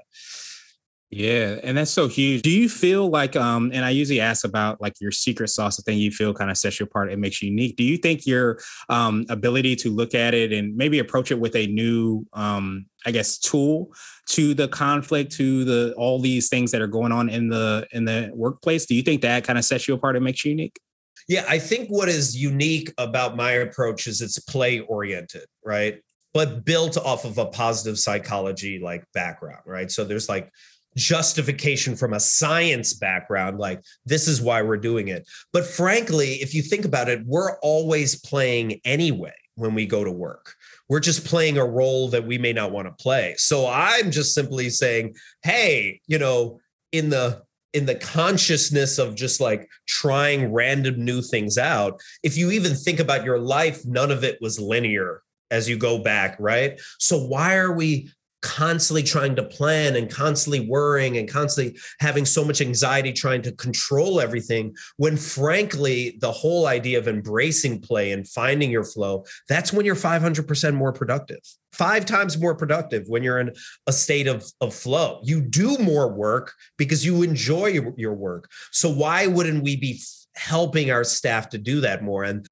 Yeah, 1.10 1.58
and 1.62 1.78
that's 1.78 1.90
so 1.90 2.06
huge. 2.06 2.42
Do 2.42 2.50
you 2.50 2.68
feel 2.68 3.08
like 3.08 3.34
um 3.34 3.70
and 3.72 3.82
I 3.82 3.90
usually 3.90 4.20
ask 4.20 4.44
about 4.44 4.78
like 4.80 4.92
your 5.00 5.10
secret 5.10 5.48
sauce, 5.48 5.76
the 5.76 5.82
thing 5.82 5.96
you 5.96 6.10
feel 6.10 6.34
kind 6.34 6.50
of 6.50 6.58
sets 6.58 6.78
you 6.78 6.84
apart 6.84 7.10
and 7.10 7.18
makes 7.18 7.40
you 7.40 7.48
unique. 7.48 7.76
Do 7.76 7.84
you 7.84 7.96
think 7.96 8.26
your 8.26 8.58
um 8.90 9.24
ability 9.30 9.74
to 9.76 9.90
look 9.90 10.14
at 10.14 10.34
it 10.34 10.52
and 10.52 10.76
maybe 10.76 10.98
approach 10.98 11.30
it 11.30 11.40
with 11.40 11.56
a 11.56 11.66
new 11.68 12.26
um 12.34 12.86
I 13.06 13.10
guess 13.12 13.38
tool 13.38 13.90
to 14.30 14.52
the 14.52 14.68
conflict 14.68 15.32
to 15.36 15.64
the 15.64 15.94
all 15.96 16.20
these 16.20 16.50
things 16.50 16.72
that 16.72 16.82
are 16.82 16.86
going 16.86 17.12
on 17.12 17.30
in 17.30 17.48
the 17.48 17.86
in 17.92 18.04
the 18.04 18.30
workplace, 18.34 18.84
do 18.84 18.94
you 18.94 19.02
think 19.02 19.22
that 19.22 19.44
kind 19.44 19.58
of 19.58 19.64
sets 19.64 19.88
you 19.88 19.94
apart 19.94 20.14
and 20.14 20.24
makes 20.26 20.44
you 20.44 20.50
unique? 20.50 20.78
Yeah, 21.26 21.44
I 21.48 21.58
think 21.58 21.88
what 21.88 22.10
is 22.10 22.36
unique 22.36 22.92
about 22.98 23.34
my 23.34 23.52
approach 23.52 24.06
is 24.06 24.20
it's 24.20 24.38
play 24.38 24.80
oriented, 24.80 25.46
right? 25.64 26.00
But 26.34 26.66
built 26.66 26.98
off 26.98 27.24
of 27.24 27.38
a 27.38 27.46
positive 27.46 27.98
psychology 27.98 28.78
like 28.78 29.04
background, 29.14 29.62
right? 29.64 29.90
So 29.90 30.04
there's 30.04 30.28
like 30.28 30.50
justification 30.96 31.96
from 31.96 32.12
a 32.12 32.20
science 32.20 32.94
background 32.94 33.58
like 33.58 33.80
this 34.06 34.26
is 34.26 34.40
why 34.40 34.62
we're 34.62 34.76
doing 34.76 35.08
it. 35.08 35.28
But 35.52 35.66
frankly 35.66 36.34
if 36.34 36.54
you 36.54 36.62
think 36.62 36.84
about 36.84 37.08
it 37.08 37.22
we're 37.24 37.58
always 37.60 38.20
playing 38.20 38.80
anyway 38.84 39.34
when 39.54 39.74
we 39.74 39.86
go 39.86 40.04
to 40.04 40.10
work. 40.10 40.54
We're 40.88 41.00
just 41.00 41.24
playing 41.24 41.58
a 41.58 41.66
role 41.66 42.08
that 42.10 42.26
we 42.26 42.38
may 42.38 42.52
not 42.52 42.72
want 42.72 42.86
to 42.86 43.02
play. 43.02 43.34
So 43.38 43.68
i'm 43.68 44.10
just 44.10 44.34
simply 44.34 44.70
saying 44.70 45.14
hey 45.42 46.00
you 46.06 46.18
know 46.18 46.60
in 46.92 47.10
the 47.10 47.42
in 47.74 47.84
the 47.84 47.94
consciousness 47.94 48.98
of 48.98 49.14
just 49.14 49.40
like 49.40 49.68
trying 49.86 50.50
random 50.52 51.04
new 51.04 51.20
things 51.20 51.58
out 51.58 52.00
if 52.22 52.36
you 52.36 52.50
even 52.50 52.74
think 52.74 52.98
about 52.98 53.24
your 53.24 53.38
life 53.38 53.84
none 53.84 54.10
of 54.10 54.24
it 54.24 54.38
was 54.40 54.58
linear 54.58 55.22
as 55.50 55.68
you 55.68 55.76
go 55.76 55.98
back 55.98 56.36
right? 56.38 56.80
So 56.98 57.18
why 57.18 57.56
are 57.56 57.72
we 57.72 58.10
constantly 58.42 59.02
trying 59.02 59.34
to 59.36 59.42
plan 59.42 59.96
and 59.96 60.10
constantly 60.10 60.68
worrying 60.68 61.16
and 61.18 61.28
constantly 61.28 61.78
having 62.00 62.24
so 62.24 62.44
much 62.44 62.60
anxiety 62.60 63.12
trying 63.12 63.42
to 63.42 63.52
control 63.52 64.20
everything 64.20 64.74
when 64.96 65.16
frankly 65.16 66.16
the 66.20 66.30
whole 66.30 66.66
idea 66.66 66.98
of 66.98 67.08
embracing 67.08 67.80
play 67.80 68.12
and 68.12 68.28
finding 68.28 68.70
your 68.70 68.84
flow 68.84 69.24
that's 69.48 69.72
when 69.72 69.84
you're 69.86 69.94
500% 69.94 70.74
more 70.74 70.92
productive. 70.92 71.40
Five 71.72 72.06
times 72.06 72.38
more 72.38 72.54
productive 72.54 73.04
when 73.08 73.22
you're 73.22 73.38
in 73.38 73.52
a 73.86 73.92
state 73.92 74.26
of, 74.26 74.44
of 74.60 74.74
flow. 74.74 75.20
You 75.22 75.40
do 75.40 75.76
more 75.78 76.12
work 76.12 76.52
because 76.76 77.04
you 77.04 77.22
enjoy 77.22 77.78
your 77.96 78.14
work. 78.14 78.50
So 78.72 78.90
why 78.90 79.26
wouldn't 79.26 79.62
we 79.62 79.76
be 79.76 80.00
helping 80.34 80.90
our 80.90 81.04
staff 81.04 81.50
to 81.50 81.58
do 81.58 81.80
that 81.82 82.02
more? 82.02 82.24
And 82.24 82.47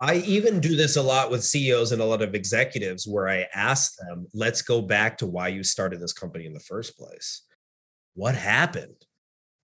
I 0.00 0.16
even 0.16 0.60
do 0.60 0.76
this 0.76 0.96
a 0.96 1.02
lot 1.02 1.30
with 1.30 1.44
CEOs 1.44 1.92
and 1.92 2.02
a 2.02 2.04
lot 2.04 2.22
of 2.22 2.34
executives 2.34 3.06
where 3.06 3.28
I 3.28 3.46
ask 3.54 3.96
them, 3.96 4.26
let's 4.34 4.60
go 4.60 4.82
back 4.82 5.18
to 5.18 5.26
why 5.26 5.48
you 5.48 5.62
started 5.62 6.00
this 6.00 6.12
company 6.12 6.46
in 6.46 6.52
the 6.52 6.60
first 6.60 6.98
place. 6.98 7.42
What 8.14 8.34
happened? 8.34 8.96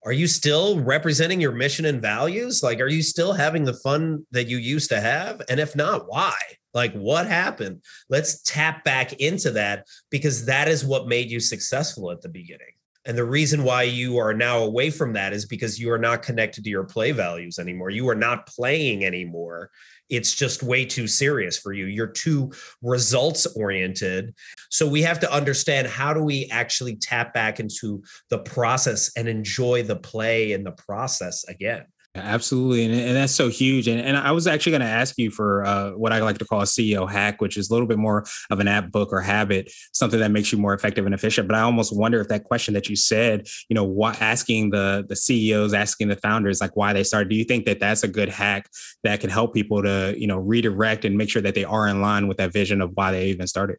Are 0.04 0.12
you 0.12 0.26
still 0.26 0.80
representing 0.80 1.40
your 1.40 1.52
mission 1.52 1.84
and 1.84 2.00
values? 2.00 2.62
Like, 2.62 2.80
are 2.80 2.88
you 2.88 3.02
still 3.02 3.34
having 3.34 3.64
the 3.64 3.74
fun 3.74 4.26
that 4.30 4.48
you 4.48 4.56
used 4.56 4.88
to 4.90 5.00
have? 5.00 5.42
And 5.48 5.60
if 5.60 5.76
not, 5.76 6.08
why? 6.08 6.34
Like, 6.72 6.94
what 6.94 7.26
happened? 7.26 7.82
Let's 8.08 8.40
tap 8.42 8.82
back 8.82 9.12
into 9.14 9.50
that 9.52 9.86
because 10.10 10.46
that 10.46 10.68
is 10.68 10.84
what 10.84 11.08
made 11.08 11.30
you 11.30 11.38
successful 11.38 12.10
at 12.10 12.22
the 12.22 12.28
beginning. 12.30 12.72
And 13.06 13.16
the 13.16 13.24
reason 13.24 13.64
why 13.64 13.84
you 13.84 14.18
are 14.18 14.34
now 14.34 14.58
away 14.58 14.90
from 14.90 15.14
that 15.14 15.32
is 15.32 15.46
because 15.46 15.80
you 15.80 15.90
are 15.90 15.98
not 15.98 16.22
connected 16.22 16.64
to 16.64 16.70
your 16.70 16.84
play 16.84 17.12
values 17.12 17.58
anymore. 17.58 17.90
You 17.90 18.08
are 18.08 18.14
not 18.14 18.46
playing 18.46 19.04
anymore 19.04 19.70
it's 20.10 20.34
just 20.34 20.62
way 20.62 20.84
too 20.84 21.06
serious 21.06 21.56
for 21.56 21.72
you. 21.72 21.86
You're 21.86 22.08
too 22.08 22.52
results 22.82 23.46
oriented. 23.56 24.34
So 24.68 24.86
we 24.86 25.02
have 25.02 25.20
to 25.20 25.32
understand 25.32 25.86
how 25.86 26.12
do 26.12 26.22
we 26.22 26.48
actually 26.50 26.96
tap 26.96 27.32
back 27.32 27.60
into 27.60 28.02
the 28.28 28.40
process 28.40 29.10
and 29.16 29.28
enjoy 29.28 29.84
the 29.84 29.96
play 29.96 30.52
and 30.52 30.66
the 30.66 30.72
process 30.72 31.44
again. 31.44 31.84
Absolutely. 32.16 32.86
And, 32.86 32.94
and 32.94 33.16
that's 33.16 33.32
so 33.32 33.48
huge. 33.48 33.86
And, 33.86 34.00
and 34.00 34.16
I 34.16 34.32
was 34.32 34.48
actually 34.48 34.70
going 34.70 34.80
to 34.80 34.88
ask 34.88 35.16
you 35.16 35.30
for 35.30 35.64
uh, 35.64 35.90
what 35.92 36.12
I 36.12 36.18
like 36.20 36.38
to 36.38 36.44
call 36.44 36.60
a 36.60 36.64
CEO 36.64 37.08
hack, 37.08 37.40
which 37.40 37.56
is 37.56 37.70
a 37.70 37.72
little 37.72 37.86
bit 37.86 37.98
more 37.98 38.24
of 38.50 38.58
an 38.58 38.66
app 38.66 38.90
book 38.90 39.12
or 39.12 39.20
habit, 39.20 39.70
something 39.92 40.18
that 40.18 40.32
makes 40.32 40.50
you 40.50 40.58
more 40.58 40.74
effective 40.74 41.06
and 41.06 41.14
efficient. 41.14 41.46
But 41.46 41.56
I 41.56 41.60
almost 41.60 41.96
wonder 41.96 42.20
if 42.20 42.26
that 42.26 42.42
question 42.42 42.74
that 42.74 42.88
you 42.88 42.96
said, 42.96 43.46
you 43.68 43.74
know, 43.74 43.84
what 43.84 44.20
asking 44.20 44.70
the, 44.70 45.06
the 45.08 45.14
CEOs, 45.14 45.72
asking 45.72 46.08
the 46.08 46.16
founders, 46.16 46.60
like 46.60 46.74
why 46.74 46.92
they 46.92 47.04
started, 47.04 47.28
do 47.28 47.36
you 47.36 47.44
think 47.44 47.64
that 47.66 47.78
that's 47.78 48.02
a 48.02 48.08
good 48.08 48.28
hack 48.28 48.68
that 49.04 49.20
can 49.20 49.30
help 49.30 49.54
people 49.54 49.80
to, 49.80 50.12
you 50.18 50.26
know, 50.26 50.38
redirect 50.38 51.04
and 51.04 51.16
make 51.16 51.30
sure 51.30 51.42
that 51.42 51.54
they 51.54 51.64
are 51.64 51.86
in 51.86 52.00
line 52.00 52.26
with 52.26 52.38
that 52.38 52.52
vision 52.52 52.80
of 52.80 52.90
why 52.94 53.12
they 53.12 53.28
even 53.28 53.46
started? 53.46 53.76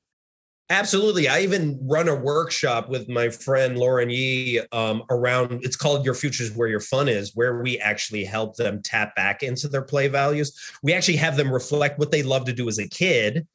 Absolutely. 0.71 1.27
I 1.27 1.41
even 1.41 1.77
run 1.81 2.07
a 2.07 2.15
workshop 2.15 2.87
with 2.87 3.09
my 3.09 3.27
friend 3.29 3.77
Lauren 3.77 4.09
Yee 4.09 4.61
um, 4.71 5.03
around, 5.09 5.65
it's 5.65 5.75
called 5.75 6.05
Your 6.05 6.13
Future 6.13 6.43
is 6.43 6.55
Where 6.55 6.69
Your 6.69 6.79
Fun 6.79 7.09
Is, 7.09 7.35
where 7.35 7.61
we 7.61 7.77
actually 7.79 8.23
help 8.23 8.55
them 8.55 8.81
tap 8.81 9.13
back 9.13 9.43
into 9.43 9.67
their 9.67 9.81
play 9.81 10.07
values. 10.07 10.57
We 10.81 10.93
actually 10.93 11.17
have 11.17 11.35
them 11.35 11.51
reflect 11.51 11.99
what 11.99 12.09
they 12.09 12.23
love 12.23 12.45
to 12.45 12.53
do 12.53 12.69
as 12.69 12.79
a 12.79 12.87
kid 12.87 13.45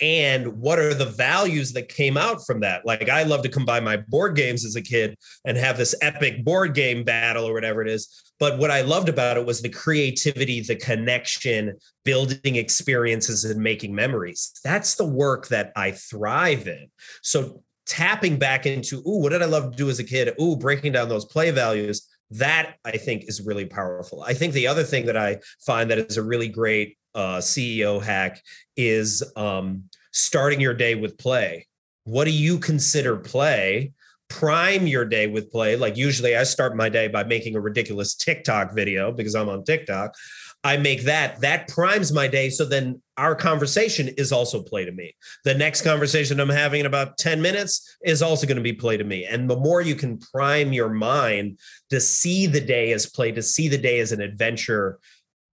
and 0.00 0.46
what 0.60 0.78
are 0.78 0.94
the 0.94 1.06
values 1.06 1.72
that 1.72 1.88
came 1.88 2.16
out 2.16 2.44
from 2.46 2.60
that? 2.60 2.86
Like 2.86 3.08
i 3.08 3.22
love 3.24 3.42
to 3.42 3.48
combine 3.48 3.84
my 3.84 3.96
board 3.96 4.36
games 4.36 4.64
as 4.64 4.76
a 4.76 4.82
kid 4.82 5.16
and 5.44 5.56
have 5.56 5.76
this 5.76 5.94
epic 6.02 6.44
board 6.44 6.74
game 6.74 7.04
battle 7.04 7.44
or 7.44 7.52
whatever 7.52 7.82
it 7.82 7.88
is. 7.88 8.32
But 8.38 8.58
what 8.58 8.70
i 8.70 8.82
loved 8.82 9.08
about 9.08 9.36
it 9.36 9.46
was 9.46 9.60
the 9.60 9.68
creativity 9.68 10.60
the 10.60 10.76
connection 10.76 11.74
building 12.04 12.56
experiences 12.56 13.44
and 13.44 13.60
making 13.60 13.94
memories. 13.94 14.52
That's 14.64 14.94
the 14.94 15.06
work 15.06 15.48
that 15.48 15.72
i 15.76 15.92
thrive 15.92 16.68
in. 16.68 16.88
So 17.22 17.62
tapping 17.86 18.38
back 18.38 18.66
into 18.66 18.98
ooh 18.98 19.22
what 19.22 19.30
did 19.30 19.42
i 19.42 19.46
love 19.46 19.72
to 19.72 19.76
do 19.76 19.90
as 19.90 19.98
a 19.98 20.04
kid? 20.04 20.34
Ooh 20.40 20.56
breaking 20.56 20.92
down 20.92 21.08
those 21.08 21.24
play 21.24 21.50
values 21.50 22.08
that 22.30 22.76
i 22.84 22.92
think 22.92 23.24
is 23.26 23.40
really 23.40 23.64
powerful. 23.64 24.22
I 24.22 24.34
think 24.34 24.52
the 24.52 24.66
other 24.66 24.84
thing 24.84 25.06
that 25.06 25.16
i 25.16 25.38
find 25.66 25.90
that 25.90 25.98
is 25.98 26.16
a 26.16 26.22
really 26.22 26.48
great 26.48 26.98
uh, 27.18 27.38
CEO 27.38 28.00
hack 28.00 28.40
is 28.76 29.24
um, 29.34 29.82
starting 30.12 30.60
your 30.60 30.72
day 30.72 30.94
with 30.94 31.18
play. 31.18 31.66
What 32.04 32.24
do 32.24 32.30
you 32.30 32.58
consider 32.58 33.16
play? 33.16 33.92
Prime 34.28 34.86
your 34.86 35.04
day 35.04 35.26
with 35.26 35.50
play. 35.50 35.74
Like 35.74 35.96
usually, 35.96 36.36
I 36.36 36.44
start 36.44 36.76
my 36.76 36.88
day 36.88 37.08
by 37.08 37.24
making 37.24 37.56
a 37.56 37.60
ridiculous 37.60 38.14
TikTok 38.14 38.72
video 38.72 39.10
because 39.10 39.34
I'm 39.34 39.48
on 39.48 39.64
TikTok. 39.64 40.14
I 40.62 40.76
make 40.76 41.04
that, 41.04 41.40
that 41.40 41.68
primes 41.68 42.12
my 42.12 42.28
day. 42.28 42.50
So 42.50 42.64
then 42.64 43.00
our 43.16 43.34
conversation 43.34 44.08
is 44.18 44.32
also 44.32 44.62
play 44.62 44.84
to 44.84 44.92
me. 44.92 45.14
The 45.44 45.54
next 45.54 45.82
conversation 45.82 46.40
I'm 46.40 46.48
having 46.48 46.80
in 46.80 46.86
about 46.86 47.16
10 47.16 47.40
minutes 47.40 47.96
is 48.04 48.22
also 48.22 48.46
going 48.46 48.56
to 48.56 48.62
be 48.62 48.72
play 48.72 48.96
to 48.96 49.04
me. 49.04 49.24
And 49.24 49.48
the 49.48 49.56
more 49.56 49.80
you 49.80 49.94
can 49.94 50.18
prime 50.18 50.72
your 50.72 50.88
mind 50.88 51.58
to 51.90 52.00
see 52.00 52.46
the 52.46 52.60
day 52.60 52.92
as 52.92 53.06
play, 53.06 53.32
to 53.32 53.42
see 53.42 53.68
the 53.68 53.78
day 53.78 54.00
as 54.00 54.12
an 54.12 54.20
adventure, 54.20 54.98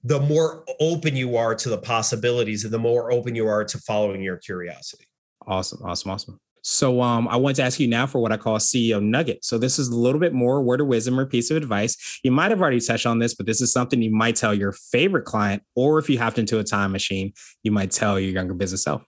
the 0.06 0.20
more 0.20 0.64
open 0.80 1.16
you 1.16 1.36
are 1.36 1.56
to 1.56 1.68
the 1.68 1.80
possibilities 1.80 2.64
and 2.64 2.72
the 2.72 2.80
more 2.80 3.12
open 3.12 3.34
you 3.34 3.48
are 3.48 3.66
to 3.66 3.78
following 3.80 4.22
your 4.22 4.38
curiosity. 4.38 5.06
Awesome. 5.48 5.82
Awesome. 5.84 6.12
Awesome. 6.12 6.40
So 6.62 7.02
um, 7.02 7.28
I 7.28 7.36
want 7.38 7.56
to 7.58 7.64
ask 7.64 7.80
you 7.80 7.88
now 7.88 8.06
for 8.06 8.20
what 8.20 8.32
I 8.32 8.38
call 8.38 8.56
a 8.56 8.60
CEO 8.60 9.02
nugget. 9.02 9.44
So 9.44 9.58
this 9.58 9.78
is 9.78 9.90
a 9.90 9.96
little 9.96 10.20
bit 10.20 10.34
more 10.34 10.62
word 10.62 10.82
of 10.82 10.88
wisdom 10.88 11.20
or 11.20 11.26
piece 11.26 11.50
of 11.50 11.58
advice. 11.58 12.20
You 12.24 12.32
might 12.32 12.52
have 12.52 12.62
already 12.62 12.80
touched 12.80 13.08
on 13.08 13.18
this, 13.18 13.34
but 13.34 13.48
this 13.48 13.62
is 13.62 13.72
something 13.72 14.02
you 14.02 14.12
might 14.12 14.36
tell 14.36 14.54
your 14.54 14.72
favorite 14.72 15.26
client, 15.26 15.64
or 15.76 16.00
if 16.00 16.10
you 16.10 16.20
hopped 16.20 16.40
into 16.40 16.60
a 16.60 16.64
time 16.64 16.92
machine, 16.92 17.34
you 17.64 17.72
might 17.72 17.92
tell 17.92 18.20
your 18.20 18.32
younger 18.32 18.54
business 18.54 18.84
self. 18.84 19.04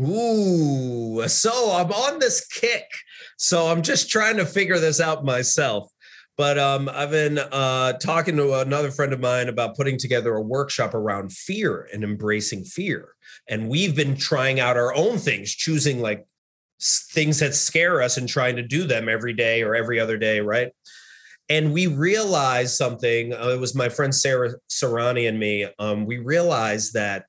Ooh, 0.00 1.22
so 1.28 1.72
I'm 1.72 1.92
on 1.92 2.18
this 2.18 2.46
kick. 2.46 2.84
So 3.38 3.66
I'm 3.66 3.82
just 3.82 4.10
trying 4.10 4.36
to 4.38 4.46
figure 4.46 4.78
this 4.78 5.00
out 5.00 5.24
myself. 5.24 5.91
But 6.42 6.58
um, 6.58 6.90
I've 6.92 7.12
been 7.12 7.38
uh, 7.38 7.92
talking 7.98 8.36
to 8.38 8.54
another 8.54 8.90
friend 8.90 9.12
of 9.12 9.20
mine 9.20 9.48
about 9.48 9.76
putting 9.76 9.96
together 9.96 10.34
a 10.34 10.42
workshop 10.42 10.92
around 10.92 11.30
fear 11.30 11.88
and 11.92 12.02
embracing 12.02 12.64
fear. 12.64 13.14
And 13.48 13.68
we've 13.68 13.94
been 13.94 14.16
trying 14.16 14.58
out 14.58 14.76
our 14.76 14.92
own 14.92 15.18
things, 15.18 15.54
choosing 15.54 16.00
like 16.00 16.26
things 16.82 17.38
that 17.38 17.54
scare 17.54 18.02
us 18.02 18.16
and 18.16 18.28
trying 18.28 18.56
to 18.56 18.62
do 18.64 18.88
them 18.88 19.08
every 19.08 19.34
day 19.34 19.62
or 19.62 19.76
every 19.76 20.00
other 20.00 20.18
day, 20.18 20.40
right? 20.40 20.72
And 21.48 21.72
we 21.72 21.86
realized 21.86 22.74
something. 22.74 23.32
Uh, 23.32 23.50
it 23.50 23.60
was 23.60 23.76
my 23.76 23.88
friend 23.88 24.12
Sarah 24.12 24.54
Serrani 24.68 25.28
and 25.28 25.38
me. 25.38 25.68
Um, 25.78 26.06
we 26.06 26.18
realized 26.18 26.94
that 26.94 27.26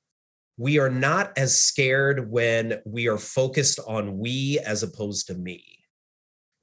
we 0.56 0.80
are 0.80 0.90
not 0.90 1.30
as 1.38 1.56
scared 1.56 2.32
when 2.32 2.80
we 2.84 3.06
are 3.06 3.18
focused 3.18 3.78
on 3.86 4.18
we 4.18 4.58
as 4.58 4.82
opposed 4.82 5.28
to 5.28 5.34
me 5.34 5.73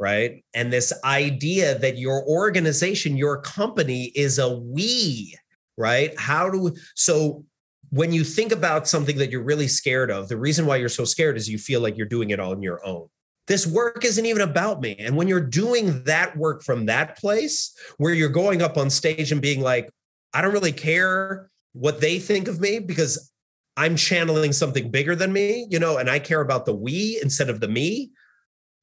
right? 0.01 0.43
And 0.55 0.73
this 0.73 0.91
idea 1.05 1.77
that 1.77 1.99
your 1.99 2.25
organization, 2.27 3.15
your 3.15 3.39
company 3.39 4.05
is 4.15 4.39
a 4.39 4.57
we, 4.57 5.37
right? 5.77 6.19
How 6.19 6.49
do 6.49 6.73
so 6.95 7.45
when 7.91 8.11
you 8.11 8.23
think 8.23 8.51
about 8.51 8.87
something 8.87 9.19
that 9.19 9.29
you're 9.29 9.43
really 9.43 9.67
scared 9.67 10.09
of, 10.09 10.27
the 10.27 10.37
reason 10.37 10.65
why 10.65 10.77
you're 10.77 10.89
so 10.89 11.05
scared 11.05 11.37
is 11.37 11.47
you 11.47 11.59
feel 11.59 11.81
like 11.81 11.97
you're 11.97 12.07
doing 12.07 12.31
it 12.31 12.39
on 12.39 12.63
your 12.63 12.83
own. 12.83 13.09
This 13.45 13.67
work 13.67 14.03
isn't 14.03 14.25
even 14.25 14.41
about 14.41 14.81
me. 14.81 14.95
And 14.97 15.15
when 15.15 15.27
you're 15.27 15.39
doing 15.39 16.03
that 16.05 16.35
work 16.35 16.63
from 16.63 16.87
that 16.87 17.15
place 17.19 17.71
where 17.97 18.13
you're 18.13 18.29
going 18.29 18.63
up 18.63 18.77
on 18.77 18.89
stage 18.89 19.31
and 19.31 19.41
being 19.41 19.61
like, 19.61 19.87
I 20.33 20.41
don't 20.41 20.53
really 20.53 20.71
care 20.71 21.51
what 21.73 22.01
they 22.01 22.17
think 22.17 22.47
of 22.47 22.59
me 22.59 22.79
because 22.79 23.31
I'm 23.77 23.95
channeling 23.95 24.51
something 24.51 24.89
bigger 24.89 25.15
than 25.15 25.31
me, 25.31 25.67
you 25.69 25.77
know, 25.77 25.97
and 25.97 26.09
I 26.09 26.17
care 26.17 26.41
about 26.41 26.65
the 26.65 26.73
we 26.73 27.19
instead 27.21 27.51
of 27.51 27.59
the 27.59 27.67
me 27.67 28.11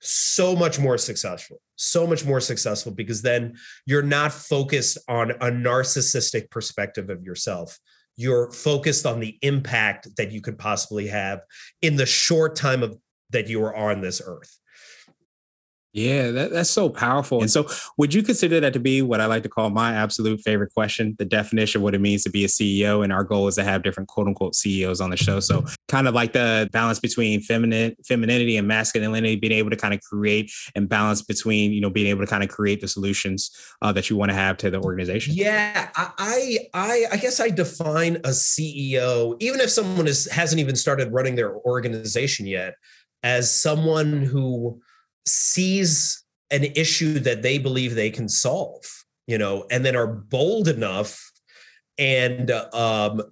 so 0.00 0.54
much 0.54 0.78
more 0.78 0.96
successful 0.96 1.60
so 1.78 2.06
much 2.06 2.24
more 2.24 2.40
successful 2.40 2.92
because 2.92 3.22
then 3.22 3.56
you're 3.86 4.02
not 4.02 4.32
focused 4.32 4.98
on 5.08 5.30
a 5.30 5.46
narcissistic 5.46 6.50
perspective 6.50 7.08
of 7.08 7.22
yourself. 7.22 7.78
You're 8.16 8.50
focused 8.50 9.06
on 9.06 9.20
the 9.20 9.38
impact 9.42 10.08
that 10.16 10.32
you 10.32 10.40
could 10.40 10.58
possibly 10.58 11.06
have 11.06 11.40
in 11.80 11.94
the 11.94 12.04
short 12.04 12.56
time 12.56 12.82
of 12.82 12.98
that 13.30 13.48
you 13.48 13.62
are 13.62 13.74
on 13.74 14.00
this 14.00 14.20
earth 14.24 14.58
yeah, 15.94 16.30
that, 16.32 16.52
that's 16.52 16.68
so 16.68 16.90
powerful. 16.90 17.40
And 17.40 17.50
so, 17.50 17.66
would 17.96 18.12
you 18.12 18.22
consider 18.22 18.60
that 18.60 18.74
to 18.74 18.80
be 18.80 19.00
what 19.00 19.22
I 19.22 19.26
like 19.26 19.42
to 19.44 19.48
call 19.48 19.70
my 19.70 19.94
absolute 19.94 20.40
favorite 20.42 20.72
question? 20.74 21.16
The 21.18 21.24
definition 21.24 21.80
of 21.80 21.82
what 21.82 21.94
it 21.94 22.00
means 22.00 22.22
to 22.24 22.30
be 22.30 22.44
a 22.44 22.48
CEO. 22.48 23.02
And 23.02 23.12
our 23.12 23.24
goal 23.24 23.48
is 23.48 23.54
to 23.54 23.64
have 23.64 23.82
different 23.82 24.08
quote 24.08 24.26
unquote 24.26 24.54
CEOs 24.54 25.00
on 25.00 25.08
the 25.08 25.16
show. 25.16 25.40
So, 25.40 25.64
kind 25.88 26.06
of 26.06 26.14
like 26.14 26.34
the 26.34 26.68
balance 26.72 27.00
between 27.00 27.40
feminine 27.40 27.96
femininity 28.06 28.58
and 28.58 28.68
masculinity, 28.68 29.36
being 29.36 29.52
able 29.52 29.70
to 29.70 29.76
kind 29.76 29.94
of 29.94 30.00
create 30.02 30.52
and 30.74 30.88
balance 30.88 31.22
between, 31.22 31.72
you 31.72 31.80
know, 31.80 31.90
being 31.90 32.08
able 32.08 32.20
to 32.20 32.26
kind 32.26 32.42
of 32.42 32.50
create 32.50 32.82
the 32.82 32.88
solutions 32.88 33.50
uh, 33.80 33.90
that 33.92 34.10
you 34.10 34.16
want 34.16 34.30
to 34.30 34.34
have 34.34 34.58
to 34.58 34.70
the 34.70 34.80
organization. 34.80 35.34
Yeah, 35.34 35.88
I, 35.96 36.58
I, 36.74 37.06
I 37.12 37.16
guess 37.16 37.40
I 37.40 37.48
define 37.48 38.16
a 38.16 38.30
CEO, 38.30 39.36
even 39.40 39.60
if 39.60 39.70
someone 39.70 40.06
is 40.06 40.30
hasn't 40.30 40.60
even 40.60 40.76
started 40.76 41.12
running 41.12 41.34
their 41.34 41.54
organization 41.54 42.46
yet, 42.46 42.74
as 43.22 43.50
someone 43.50 44.22
who 44.22 44.82
sees 45.28 46.24
an 46.50 46.64
issue 46.64 47.18
that 47.20 47.42
they 47.42 47.58
believe 47.58 47.94
they 47.94 48.10
can 48.10 48.28
solve, 48.28 48.84
you 49.26 49.38
know, 49.38 49.66
and 49.70 49.84
then 49.84 49.94
are 49.94 50.06
bold 50.06 50.68
enough 50.68 51.30
and 51.98 52.50
um, 52.50 53.22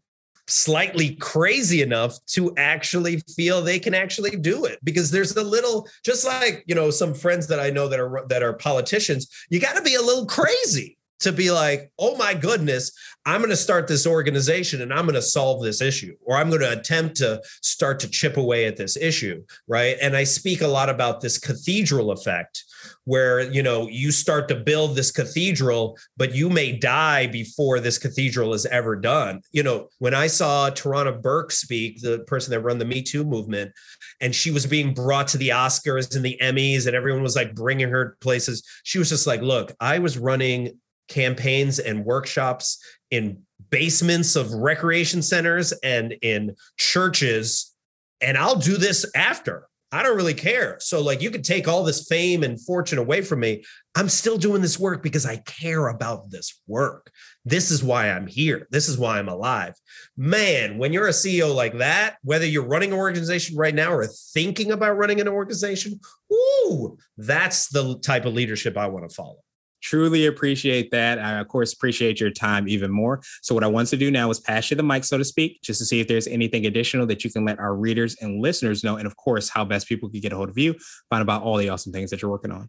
slightly 0.47 1.15
crazy 1.17 1.83
enough 1.83 2.19
to 2.27 2.55
actually 2.57 3.21
feel 3.37 3.63
they 3.63 3.79
can 3.79 3.95
actually 3.95 4.37
do 4.37 4.65
it. 4.65 4.79
Because 4.85 5.11
there's 5.11 5.37
a 5.37 5.43
little 5.43 5.89
just 6.05 6.25
like 6.25 6.63
you 6.67 6.75
know 6.75 6.91
some 6.91 7.15
friends 7.15 7.47
that 7.49 7.61
i 7.61 7.71
know 7.71 7.89
that 7.89 8.01
are 8.01 8.25
that 8.29 8.43
are 8.43 8.53
politicians 8.53 9.29
you 9.51 9.61
got 9.61 9.77
to 9.77 9.83
be 9.83 9.95
a 9.95 10.03
little 10.03 10.27
crazy 10.27 10.96
to 11.21 11.33
be 11.33 11.51
like, 11.51 11.91
oh 11.99 12.17
my 12.17 12.35
goodness, 12.35 12.93
I'm 13.25 13.41
going 13.41 13.51
to 13.51 13.57
start 13.57 13.89
this 13.89 14.07
organization 14.07 14.83
and 14.83 14.93
I'm 14.93 15.07
going 15.07 15.15
to 15.15 15.23
solve 15.23 15.63
this 15.63 15.81
issue, 15.81 16.15
or 16.23 16.37
I'm 16.37 16.49
going 16.49 16.61
to 16.61 16.79
attempt 16.79 17.17
to 17.17 17.43
start 17.63 17.99
to 18.01 18.09
chip 18.09 18.37
away 18.37 18.67
at 18.67 18.77
this 18.77 18.97
issue. 18.97 19.43
Right. 19.67 19.97
And 20.01 20.17
I 20.17 20.25
speak 20.25 20.61
a 20.61 20.69
lot 20.69 20.89
about 20.89 21.21
this 21.21 21.39
cathedral 21.39 22.13
effect, 22.13 22.65
where, 23.05 23.41
you 23.41 23.63
know, 23.63 23.89
you 23.89 24.13
start 24.13 24.49
to 24.49 24.55
build 24.55 24.95
this 24.95 25.11
cathedral, 25.11 25.97
but 26.17 26.35
you 26.35 26.49
may 26.49 26.73
die 26.73 27.27
before 27.27 27.81
this 27.81 27.99
cathedral 27.99 28.55
is 28.55 28.67
ever 28.67 28.95
done. 28.95 29.41
You 29.53 29.63
know, 29.63 29.89
when 29.99 30.15
I 30.15 30.27
saw 30.29 30.71
Tarana 30.71 31.21
Burke 31.21 31.51
speak, 31.51 32.01
the 32.01 32.21
person 32.21 32.53
that 32.53 32.61
run 32.61 32.79
the 32.79 32.85
Me 32.85 33.03
Too 33.03 33.25
movement, 33.25 33.73
and 34.21 34.35
she 34.35 34.51
was 34.51 34.67
being 34.67 34.95
brought 34.95 35.29
to 35.29 35.39
the 35.39 35.49
Oscars 35.49 36.15
and 36.15 36.25
the 36.25 36.39
Emmys, 36.41 36.87
and 36.87 36.95
everyone 36.95 37.23
was 37.23 37.37
like 37.37 37.55
bringing 37.55 37.89
her 37.89 38.17
places, 38.21 38.63
she 38.85 38.99
was 38.99 39.09
just 39.09 39.27
like, 39.27 39.41
look, 39.41 39.73
I 39.81 39.99
was 39.99 40.19
running 40.19 40.79
campaigns 41.09 41.79
and 41.79 42.05
workshops 42.05 42.79
in 43.11 43.43
basements 43.71 44.37
of 44.37 44.53
recreation 44.53 45.23
centers 45.23 45.73
and 45.83 46.15
in 46.23 46.55
churches 46.77 47.77
and 48.21 48.37
I'll 48.39 48.57
do 48.57 48.77
this 48.77 49.07
after. 49.15 49.69
I 49.93 50.03
don't 50.03 50.17
really 50.17 50.35
care. 50.35 50.77
So 50.81 51.01
like 51.01 51.23
you 51.23 51.31
could 51.31 51.45
take 51.45 51.69
all 51.69 51.85
this 51.85 52.07
fame 52.09 52.43
and 52.43 52.61
fortune 52.61 52.99
away 52.99 53.23
from 53.23 53.41
me. 53.41 53.65
I'm 53.95 54.09
still 54.09 54.37
doing 54.37 54.61
this 54.61 54.81
work 54.81 55.03
because 55.03 55.25
I 55.25 55.37
care 55.37 55.89
about 55.89 56.29
this 56.31 56.61
work. 56.67 57.11
This 57.45 57.71
is 57.71 57.85
why 57.85 58.11
I'm 58.11 58.27
here. 58.27 58.67
This 58.71 58.89
is 58.89 58.99
why 58.99 59.19
I'm 59.19 59.29
alive. 59.29 59.75
Man, 60.17 60.79
when 60.79 60.93
you're 60.93 61.07
a 61.07 61.13
CEO 61.13 61.55
like 61.55 61.79
that, 61.79 62.17
whether 62.25 62.45
you're 62.45 62.67
running 62.67 62.93
an 62.93 62.99
organization 62.99 63.57
right 63.57 63.75
now 63.75 63.93
or 63.93 64.07
thinking 64.07 64.73
about 64.73 64.99
running 64.99 65.21
an 65.21 65.29
organization, 65.29 66.01
ooh, 66.33 66.99
that's 67.17 67.69
the 67.69 67.99
type 68.01 68.25
of 68.25 68.35
leadership 68.35 68.77
I 68.77 68.89
want 68.89 69.09
to 69.09 69.15
follow. 69.15 69.39
Truly 69.83 70.27
appreciate 70.27 70.91
that. 70.91 71.19
I, 71.19 71.39
of 71.39 71.49
course, 71.49 71.73
appreciate 71.73 72.19
your 72.19 72.31
time 72.31 72.69
even 72.69 72.91
more. 72.91 73.21
So, 73.43 73.55
what 73.55 73.63
I 73.63 73.69
want 73.69 73.89
to 73.89 73.97
do 73.97 74.11
now 74.11 74.31
is 74.31 74.41
pass 74.41 74.71
you 74.71 74.77
the 74.77 74.83
mic, 74.83 75.05
so 75.05 75.19
to 75.19 75.25
speak, 75.25 75.61
just 75.63 75.79
to 75.81 75.85
see 75.85 76.01
if 76.01 76.09
there's 76.09 76.27
anything 76.27 76.67
additional 76.67 77.07
that 77.07 77.25
you 77.25 77.31
can 77.31 77.45
let 77.45 77.59
our 77.59 77.77
readers 77.77 78.17
and 78.21 78.41
listeners 78.41 78.83
know. 78.83 78.97
And 78.97 79.07
of 79.07 79.17
course, 79.17 79.49
how 79.49 79.65
best 79.65 79.87
people 79.87 80.09
can 80.09 80.21
get 80.21 80.33
a 80.33 80.37
hold 80.37 80.49
of 80.49 80.59
you, 80.59 80.75
find 81.11 81.23
about 81.23 81.43
all 81.43 81.57
the 81.57 81.69
awesome 81.69 81.93
things 81.93 82.11
that 82.11 82.23
you're 82.23 82.31
working 82.31 82.53
on 82.53 82.69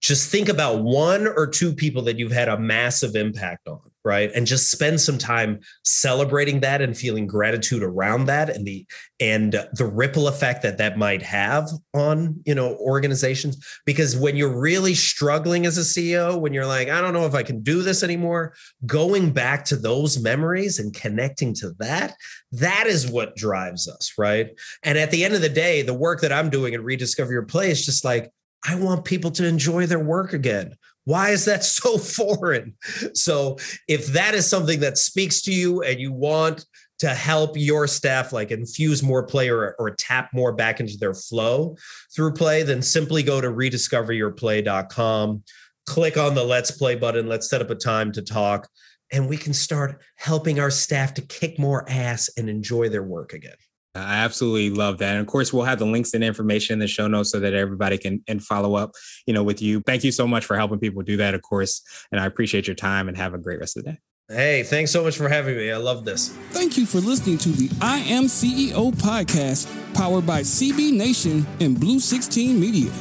just 0.00 0.30
think 0.30 0.48
about 0.48 0.82
one 0.82 1.26
or 1.26 1.46
two 1.46 1.74
people 1.74 2.02
that 2.02 2.18
you've 2.18 2.32
had 2.32 2.48
a 2.48 2.58
massive 2.58 3.14
impact 3.14 3.68
on 3.68 3.80
right? 4.04 4.30
And 4.34 4.46
just 4.46 4.70
spend 4.70 5.00
some 5.00 5.18
time 5.18 5.60
celebrating 5.84 6.60
that 6.60 6.80
and 6.80 6.96
feeling 6.96 7.26
gratitude 7.26 7.82
around 7.82 8.26
that 8.26 8.50
and 8.50 8.66
the 8.66 8.86
and 9.20 9.52
the 9.74 9.84
ripple 9.84 10.28
effect 10.28 10.62
that 10.62 10.78
that 10.78 10.96
might 10.96 11.22
have 11.22 11.68
on 11.94 12.40
you 12.46 12.54
know 12.54 12.76
organizations. 12.76 13.64
Because 13.84 14.16
when 14.16 14.36
you're 14.36 14.58
really 14.58 14.94
struggling 14.94 15.66
as 15.66 15.76
a 15.76 15.82
ceo 15.82 16.40
when 16.40 16.52
you're 16.52 16.66
like 16.66 16.88
i 16.88 17.00
don't 17.00 17.14
know 17.14 17.26
if 17.26 17.34
i 17.34 17.42
can 17.42 17.62
do 17.62 17.82
this 17.82 18.02
anymore 18.02 18.54
going 18.86 19.32
back 19.32 19.64
to 19.64 19.76
those 19.76 20.20
memories 20.20 20.78
and 20.78 20.94
connecting 20.94 21.54
to 21.54 21.72
that 21.78 22.14
that 22.52 22.86
is 22.86 23.10
what 23.10 23.36
drives 23.36 23.88
us 23.88 24.12
right? 24.18 24.50
And 24.82 24.98
at 24.98 25.10
the 25.10 25.24
end 25.24 25.34
of 25.34 25.40
the 25.40 25.48
day 25.48 25.82
the 25.82 25.94
work 25.94 26.20
that 26.20 26.32
i'm 26.32 26.50
doing 26.50 26.74
at 26.74 26.82
rediscover 26.82 27.32
your 27.32 27.44
play 27.44 27.70
is 27.70 27.84
just 27.84 28.04
like 28.04 28.30
I 28.66 28.74
want 28.74 29.04
people 29.04 29.30
to 29.32 29.46
enjoy 29.46 29.86
their 29.86 30.00
work 30.00 30.32
again. 30.32 30.74
Why 31.10 31.30
is 31.30 31.44
that 31.46 31.64
so 31.64 31.98
foreign? 32.16 32.74
So, 33.14 33.56
if 33.88 34.06
that 34.08 34.34
is 34.34 34.46
something 34.46 34.78
that 34.80 34.96
speaks 34.96 35.42
to 35.42 35.52
you 35.52 35.82
and 35.82 35.98
you 35.98 36.12
want 36.12 36.64
to 37.00 37.08
help 37.08 37.56
your 37.56 37.88
staff 37.88 38.32
like 38.32 38.52
infuse 38.52 39.02
more 39.02 39.24
play 39.24 39.48
or, 39.48 39.74
or 39.80 39.90
tap 39.90 40.30
more 40.32 40.52
back 40.52 40.78
into 40.78 40.96
their 40.98 41.14
flow 41.14 41.76
through 42.14 42.34
play, 42.34 42.62
then 42.62 42.80
simply 42.80 43.24
go 43.24 43.40
to 43.40 43.48
rediscoveryourplay.com, 43.48 45.42
click 45.86 46.16
on 46.16 46.34
the 46.34 46.44
let's 46.44 46.70
play 46.70 46.94
button, 46.94 47.26
let's 47.26 47.50
set 47.50 47.60
up 47.60 47.70
a 47.70 47.74
time 47.74 48.12
to 48.12 48.22
talk, 48.22 48.68
and 49.10 49.28
we 49.28 49.36
can 49.36 49.52
start 49.52 50.00
helping 50.14 50.60
our 50.60 50.70
staff 50.70 51.14
to 51.14 51.22
kick 51.22 51.58
more 51.58 51.84
ass 51.88 52.30
and 52.36 52.48
enjoy 52.48 52.88
their 52.88 53.02
work 53.02 53.32
again. 53.32 53.56
I 53.94 54.18
absolutely 54.18 54.70
love 54.70 54.98
that. 54.98 55.12
And 55.12 55.20
of 55.20 55.26
course, 55.26 55.52
we'll 55.52 55.64
have 55.64 55.80
the 55.80 55.86
links 55.86 56.14
and 56.14 56.22
information 56.22 56.74
in 56.74 56.78
the 56.78 56.86
show 56.86 57.08
notes 57.08 57.30
so 57.30 57.40
that 57.40 57.54
everybody 57.54 57.98
can 57.98 58.22
and 58.28 58.42
follow 58.42 58.76
up, 58.76 58.92
you 59.26 59.34
know, 59.34 59.42
with 59.42 59.60
you. 59.60 59.82
Thank 59.84 60.04
you 60.04 60.12
so 60.12 60.28
much 60.28 60.44
for 60.44 60.56
helping 60.56 60.78
people 60.78 61.02
do 61.02 61.16
that, 61.16 61.34
of 61.34 61.42
course. 61.42 61.82
And 62.12 62.20
I 62.20 62.26
appreciate 62.26 62.68
your 62.68 62.76
time 62.76 63.08
and 63.08 63.16
have 63.16 63.34
a 63.34 63.38
great 63.38 63.58
rest 63.58 63.76
of 63.76 63.84
the 63.84 63.92
day. 63.92 63.98
Hey, 64.28 64.62
thanks 64.62 64.92
so 64.92 65.02
much 65.02 65.16
for 65.16 65.28
having 65.28 65.56
me. 65.56 65.72
I 65.72 65.76
love 65.76 66.04
this. 66.04 66.28
Thank 66.50 66.78
you 66.78 66.86
for 66.86 66.98
listening 66.98 67.36
to 67.38 67.48
the 67.48 67.68
I 67.80 67.98
Am 67.98 68.24
CEO 68.24 68.92
podcast 68.92 69.68
powered 69.92 70.24
by 70.24 70.42
CB 70.42 70.92
Nation 70.92 71.44
and 71.58 71.80
Blue 71.80 71.98
16 71.98 72.60
Media. 72.60 72.92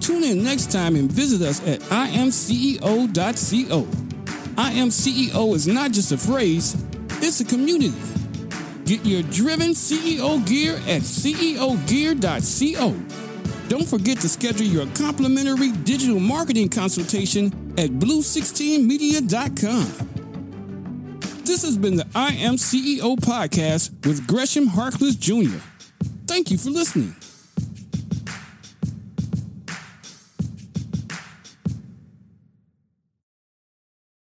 Tune 0.00 0.24
in 0.24 0.42
next 0.42 0.72
time 0.72 0.96
and 0.96 1.10
visit 1.10 1.46
us 1.46 1.64
at 1.68 1.78
imceo.co. 1.82 3.86
I 4.58 4.72
Am 4.72 4.88
CEO 4.88 5.54
is 5.54 5.68
not 5.68 5.92
just 5.92 6.10
a 6.10 6.18
phrase, 6.18 6.84
it's 7.20 7.40
a 7.40 7.44
community. 7.44 7.94
Get 8.84 9.04
your 9.04 9.22
driven 9.22 9.70
CEO 9.70 10.44
gear 10.46 10.74
at 10.88 11.02
ceogear.co. 11.02 12.96
Don't 13.68 13.88
forget 13.88 14.18
to 14.18 14.28
schedule 14.28 14.66
your 14.66 14.86
complimentary 14.88 15.70
digital 15.70 16.18
marketing 16.20 16.68
consultation 16.68 17.46
at 17.78 17.90
blue16media.com. 17.90 20.08
This 21.44 21.64
has 21.64 21.76
been 21.76 21.96
the 21.96 22.06
I 22.14 22.32
Am 22.34 22.54
CEO 22.54 23.16
podcast 23.16 24.06
with 24.06 24.26
Gresham 24.26 24.68
Harkless 24.68 25.18
Jr. 25.18 25.58
Thank 26.26 26.50
you 26.50 26.58
for 26.58 26.70
listening. 26.70 27.14